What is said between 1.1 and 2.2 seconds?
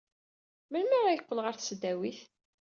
yeqqel ɣer tesdawit?